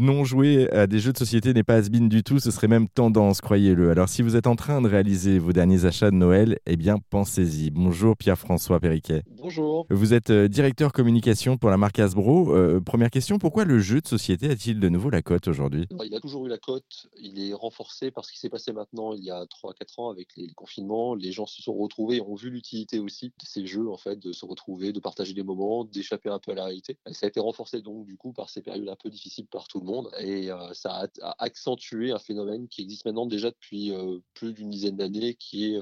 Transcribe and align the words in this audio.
non 0.00 0.24
jouer 0.24 0.70
à 0.70 0.86
des 0.86 0.98
jeux 0.98 1.12
de 1.12 1.18
société 1.18 1.52
n'est 1.52 1.62
pas 1.62 1.74
has 1.74 1.90
du 1.90 2.22
tout, 2.22 2.38
ce 2.38 2.50
serait 2.50 2.68
même 2.68 2.88
tendance, 2.88 3.42
croyez-le. 3.42 3.90
Alors 3.90 4.08
si 4.08 4.22
vous 4.22 4.34
êtes 4.34 4.46
en 4.46 4.56
train 4.56 4.80
de 4.80 4.88
réaliser 4.88 5.38
vos 5.38 5.52
derniers 5.52 5.84
achats 5.84 6.10
de 6.10 6.16
Noël, 6.16 6.58
eh 6.64 6.76
bien 6.76 6.96
pensez-y. 7.10 7.70
Bonjour 7.70 8.16
Pierre-François 8.16 8.80
Perriquet. 8.80 9.22
Bonjour. 9.28 9.86
Vous 9.90 10.14
êtes 10.14 10.30
euh, 10.30 10.48
directeur 10.48 10.92
communication 10.92 11.58
pour 11.58 11.68
la 11.68 11.76
marque 11.76 11.98
Hasbro. 11.98 12.54
Euh, 12.54 12.80
première 12.80 13.10
question, 13.10 13.38
pourquoi 13.38 13.64
le 13.64 13.78
jeu 13.78 14.00
de 14.00 14.08
société 14.08 14.48
a-t-il 14.48 14.80
de 14.80 14.88
nouveau 14.88 15.10
la 15.10 15.20
cote 15.20 15.48
aujourd'hui? 15.48 15.86
Il 16.04 16.14
a 16.14 16.20
toujours 16.20 16.46
eu 16.46 16.48
la 16.48 16.58
cote, 16.58 17.08
il 17.20 17.38
est 17.38 17.52
renforcé 17.52 18.10
par 18.10 18.24
ce 18.24 18.32
qui 18.32 18.38
s'est 18.38 18.48
passé 18.48 18.72
maintenant 18.72 19.12
il 19.12 19.22
y 19.22 19.30
a 19.30 19.44
3-4 19.44 20.00
ans 20.00 20.10
avec 20.10 20.28
les 20.36 20.48
confinements. 20.54 21.14
Les 21.14 21.32
gens 21.32 21.46
se 21.46 21.60
sont 21.60 21.74
retrouvés 21.74 22.16
et 22.16 22.20
ont 22.22 22.34
vu 22.34 22.48
l'utilité 22.48 22.98
aussi 22.98 23.26
de 23.26 23.44
ces 23.44 23.66
jeux, 23.66 23.90
en 23.90 23.98
fait, 23.98 24.18
de 24.18 24.32
se 24.32 24.46
retrouver, 24.46 24.92
de 24.92 25.00
partager 25.00 25.34
des 25.34 25.42
moments, 25.42 25.84
d'échapper 25.84 26.30
un 26.30 26.38
peu 26.38 26.52
à 26.52 26.54
la 26.54 26.64
réalité. 26.64 26.96
Ça 27.12 27.26
a 27.26 27.28
été 27.28 27.40
renforcé 27.40 27.82
donc 27.82 28.06
du 28.06 28.16
coup 28.16 28.32
par 28.32 28.48
ces 28.48 28.62
périodes 28.62 28.88
un 28.88 28.96
peu 28.96 29.10
difficiles 29.10 29.46
par 29.46 29.68
tout 29.68 29.78
le 29.78 29.84
monde 29.84 29.89
et 30.18 30.50
euh, 30.50 30.72
ça 30.72 31.06
a, 31.22 31.34
accentué 31.38 32.12
un 32.12 32.18
phénomène 32.18 32.68
qui 32.68 32.82
existe 32.82 33.04
maintenant 33.04 33.26
déjà 33.26 33.50
depuis 33.50 33.92
plus 34.34 34.52
d'une 34.52 34.70
dizaine 34.70 34.96
d'années 34.96 35.34
qui 35.34 35.72
est 35.72 35.78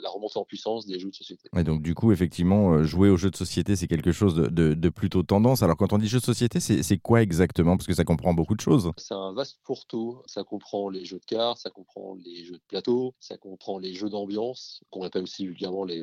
la 0.00 0.08
remontée 0.10 0.38
en 0.38 0.44
puissance 0.44 0.86
des 0.86 0.98
jeux 0.98 1.10
de 1.10 1.14
société. 1.14 1.48
Et 1.56 1.64
donc 1.64 1.82
du 1.82 1.94
coup 1.94 2.12
effectivement 2.12 2.82
jouer 2.84 3.08
aux 3.08 3.16
jeux 3.16 3.30
de 3.30 3.36
société 3.36 3.76
c'est 3.76 3.86
quelque 3.86 4.12
chose 4.12 4.34
de, 4.34 4.88
plutôt 4.88 5.22
tendance. 5.22 5.62
Alors 5.62 5.76
quand 5.76 5.92
on 5.92 5.98
dit 5.98 6.08
jeux 6.08 6.20
de 6.20 6.24
société, 6.24 6.60
c'est 6.60 6.98
quoi 6.98 7.22
exactement? 7.22 7.76
Parce 7.76 7.86
que 7.86 7.94
ça 7.94 8.04
comprend 8.04 8.34
beaucoup 8.34 8.54
de 8.54 8.60
choses. 8.60 8.90
C'est 8.96 9.14
un 9.14 9.32
vaste 9.32 9.58
fourre-tout. 9.64 10.22
Ça 10.26 10.44
comprend 10.44 10.88
les 10.88 11.04
jeux 11.04 11.18
de 11.18 11.24
cartes, 11.24 11.58
ça 11.58 11.70
comprend 11.70 12.16
les 12.24 12.44
jeux 12.44 12.54
de 12.54 12.62
plateau, 12.68 13.14
ça 13.20 13.36
comprend 13.36 13.78
les 13.78 13.94
jeux 13.94 14.08
d'ambiance, 14.08 14.82
qu'on 14.90 15.02
appelle 15.02 15.24
aussi 15.24 15.46
vulgairement 15.46 15.84
les, 15.84 16.02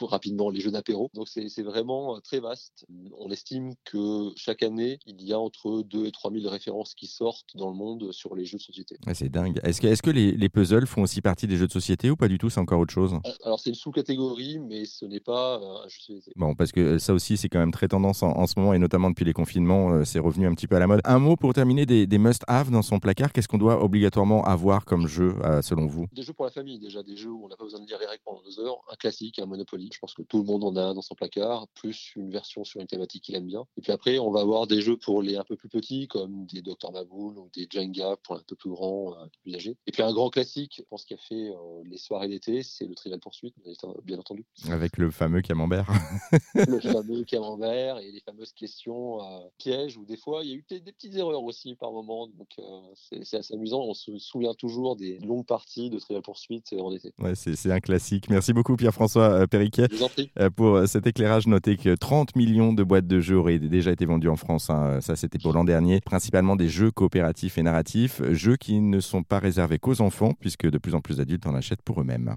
rapidement 0.00 0.50
les 0.50 0.60
jeux 0.60 0.70
d'apéro. 0.70 1.10
Donc 1.14 1.28
c'est 1.28 1.62
vraiment 1.62 2.20
très 2.20 2.40
vaste. 2.40 2.86
On 3.18 3.30
estime 3.30 3.74
que 3.84 4.32
chaque 4.36 4.62
année, 4.62 4.98
il 5.06 5.22
y 5.22 5.32
a 5.32 5.38
entre 5.38 5.82
2 5.82 6.06
et 6.06 6.12
3 6.12 6.32
000 6.32 6.48
références 6.56 6.94
qui 6.94 7.06
sortent 7.06 7.56
dans 7.56 7.70
le 7.70 7.76
monde 7.76 8.12
sur 8.12 8.34
les 8.34 8.44
jeux 8.44 8.58
de 8.58 8.62
société. 8.62 8.96
c'est 9.14 9.28
dingue. 9.28 9.60
Est-ce 9.62 9.80
que, 9.80 9.86
est 9.86 9.94
-ce 9.94 10.02
que 10.02 10.10
les, 10.10 10.32
les, 10.32 10.48
puzzles 10.48 10.86
font 10.86 11.02
aussi 11.02 11.20
partie 11.20 11.46
des 11.46 11.56
jeux 11.56 11.66
de 11.66 11.72
société 11.72 12.10
ou 12.10 12.16
pas 12.16 12.28
du 12.28 12.38
tout? 12.38 12.50
C'est 12.50 12.60
encore 12.60 12.80
autre 12.80 12.92
chose? 12.92 13.14
Alors 13.42 13.60
c'est 13.60 13.70
une 13.70 13.76
sous-catégorie, 13.76 14.58
mais 14.58 14.84
ce 14.84 15.04
n'est 15.04 15.20
pas 15.20 15.56
un 15.56 15.88
jeu 15.88 15.98
de 15.98 16.04
société. 16.14 16.32
Bon, 16.36 16.54
parce 16.54 16.72
que 16.72 16.98
ça 16.98 17.12
aussi, 17.12 17.36
c'est 17.36 17.48
quand 17.48 17.58
même 17.58 17.72
très 17.72 17.88
tendance 17.88 18.22
en, 18.22 18.46
ce 18.46 18.58
moment, 18.58 18.74
et 18.74 18.78
notamment 18.78 19.10
depuis 19.10 19.24
les 19.24 19.32
confinements, 19.32 19.92
euh, 19.92 20.04
c'est 20.04 20.18
revenu 20.18 20.46
un 20.46 20.54
petit 20.54 20.66
peu 20.66 20.76
à 20.76 20.78
la 20.78 20.86
mode. 20.86 21.00
Un 21.04 21.18
mot 21.18 21.36
pour 21.36 21.52
terminer 21.52 21.86
des, 21.86 22.18
must-have 22.18 22.70
dans 22.70 22.82
son 22.82 22.98
placard. 22.98 23.32
Qu'est-ce 23.32 23.48
qu'on 23.48 23.58
doit 23.58 23.82
obligatoirement 23.82 24.44
avoir 24.44 24.84
comme 24.84 25.06
jeu, 25.06 25.34
euh, 25.44 25.62
selon 25.62 25.86
vous? 25.86 26.06
Des 26.12 26.22
jeux 26.22 26.32
pour 26.32 26.44
la 26.44 26.50
famille, 26.50 26.78
déjà, 26.78 27.02
des 27.02 27.16
jeux 27.16 27.30
où 27.30 27.44
on 27.44 27.48
n'a 27.48 27.56
pas 27.56 27.64
besoin 27.64 27.80
de 27.80 27.86
lire 27.86 27.98
les 27.98 28.06
règles 28.06 28.22
pendant 28.24 28.42
deux 28.42 28.58
heures. 28.60 28.78
Un 28.90 28.96
classique, 28.96 29.38
un 29.38 29.46
Monopoly. 29.46 29.90
Je 29.92 29.98
pense 29.98 30.14
que 30.14 30.22
tout 30.22 30.38
le 30.38 30.44
monde 30.44 30.64
en 30.64 30.76
a 30.76 30.82
un 30.82 30.94
dans 30.94 31.02
son 31.02 31.14
placard, 31.14 31.68
plus 31.74 32.12
une 32.16 32.30
version 32.30 32.64
sur 32.64 32.80
une 32.80 32.86
thématique 32.86 33.24
qu'il 33.24 33.34
aime 33.34 33.46
bien. 33.46 33.64
Et 33.76 33.80
puis 33.80 33.92
après, 33.92 34.18
on 34.18 34.30
va 34.30 34.40
avoir 34.40 34.66
des 34.66 34.80
jeux 34.80 34.96
pour 34.96 35.22
les 35.22 35.36
un 35.36 35.44
peu 35.44 35.56
plus 35.56 35.68
petits, 35.68 36.08
comme 36.08 36.35
des 36.44 36.62
Dr 36.62 36.92
Maboul 36.92 37.38
ou 37.38 37.48
des 37.54 37.66
Jenga 37.70 38.16
pour 38.22 38.36
un 38.36 38.42
peu 38.46 38.56
plus 38.56 38.70
grands, 38.70 39.14
un 39.18 39.26
peu 39.26 39.38
plus 39.42 39.54
âgés. 39.54 39.76
Et 39.86 39.92
puis 39.92 40.02
un 40.02 40.12
grand 40.12 40.30
classique, 40.30 40.76
je 40.78 40.82
pense, 40.82 41.04
qui 41.04 41.14
a 41.14 41.16
fait 41.16 41.50
euh, 41.50 41.82
les 41.84 41.98
soirées 41.98 42.28
d'été, 42.28 42.62
c'est 42.62 42.86
le 42.86 42.94
Trivial 42.94 43.20
Poursuite, 43.20 43.54
bien 44.04 44.18
entendu. 44.18 44.44
Avec 44.70 44.96
le 44.98 45.10
fameux 45.10 45.42
camembert. 45.42 45.86
le 46.54 46.80
fameux 46.92 47.24
camembert 47.24 47.98
et 47.98 48.10
les 48.10 48.20
fameuses 48.20 48.52
questions 48.52 49.22
euh, 49.22 49.40
pièges 49.58 49.96
où 49.96 50.04
des 50.04 50.16
fois 50.16 50.42
il 50.44 50.50
y 50.50 50.52
a 50.52 50.56
eu 50.56 50.64
des, 50.68 50.80
petites 50.92 51.14
erreurs 51.16 51.42
aussi 51.42 51.74
par 51.74 51.92
moment. 51.92 52.26
Donc 52.28 52.48
euh, 52.58 52.62
c'est 52.94 53.36
assez 53.36 53.54
amusant. 53.54 53.80
On 53.82 53.94
se 53.94 54.18
souvient 54.18 54.54
toujours 54.54 54.96
des 54.96 55.18
longues 55.20 55.46
parties 55.46 55.90
de 55.90 55.98
Trivial 55.98 56.22
Poursuite 56.22 56.74
en 56.78 56.92
été. 56.92 57.12
Ouais, 57.18 57.34
c'est 57.34 57.70
un 57.70 57.80
classique. 57.80 58.28
Merci 58.30 58.52
beaucoup 58.52 58.76
Pierre-François 58.76 59.46
Perriquet 59.46 59.88
pour 60.56 60.86
cet 60.86 61.06
éclairage. 61.06 61.46
Notez 61.46 61.76
que 61.76 61.94
30 61.94 62.36
millions 62.36 62.72
de 62.72 62.82
boîtes 62.82 63.06
de 63.06 63.20
jeux 63.20 63.38
auraient 63.38 63.58
déjà 63.58 63.92
été 63.92 64.06
vendues 64.06 64.28
en 64.28 64.36
France. 64.36 64.70
Hein. 64.70 65.00
Ça 65.00 65.16
c'était 65.16 65.38
pour 65.38 65.52
l'an 65.52 65.64
dernier. 65.64 66.00
Principalement 66.26 66.56
des 66.56 66.68
jeux 66.68 66.90
coopératifs 66.90 67.56
et 67.56 67.62
narratifs, 67.62 68.20
jeux 68.32 68.56
qui 68.56 68.80
ne 68.80 68.98
sont 68.98 69.22
pas 69.22 69.38
réservés 69.38 69.78
qu'aux 69.78 70.00
enfants 70.00 70.32
puisque 70.40 70.68
de 70.68 70.76
plus 70.76 70.96
en 70.96 71.00
plus 71.00 71.18
d'adultes 71.18 71.46
en 71.46 71.54
achètent 71.54 71.82
pour 71.82 72.00
eux-mêmes. 72.00 72.34